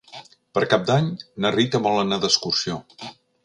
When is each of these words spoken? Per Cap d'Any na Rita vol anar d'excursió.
Per 0.57 0.63
Cap 0.71 0.87
d'Any 0.87 1.11
na 1.45 1.53
Rita 1.57 1.85
vol 1.91 2.03
anar 2.07 2.21
d'excursió. 2.27 2.83